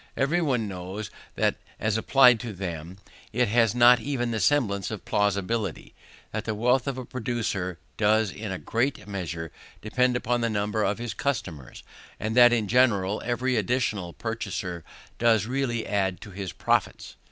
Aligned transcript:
Every 0.17 0.41
one 0.41 0.67
knows 0.67 1.11
that 1.35 1.57
as 1.79 1.95
applied 1.95 2.39
to 2.39 2.53
them 2.53 2.97
it 3.31 3.49
has 3.49 3.75
not 3.75 3.99
even 3.99 4.31
the 4.31 4.39
semblance 4.39 4.89
of 4.89 5.05
plausibility; 5.05 5.93
that 6.31 6.45
the 6.45 6.55
wealth 6.55 6.87
of 6.87 6.97
a 6.97 7.05
producer 7.05 7.77
does 7.97 8.31
in 8.31 8.51
a 8.51 8.57
great 8.57 9.07
measure 9.07 9.51
depend 9.79 10.15
upon 10.15 10.41
the 10.41 10.49
number 10.49 10.81
of 10.83 10.97
his 10.97 11.13
customers, 11.13 11.83
and 12.19 12.35
that 12.35 12.51
in 12.51 12.67
general 12.67 13.21
every 13.23 13.57
additional 13.57 14.13
purchaser 14.13 14.83
does 15.19 15.45
really 15.45 15.85
add 15.85 16.19
to 16.21 16.31
his 16.31 16.51
profits. 16.51 17.15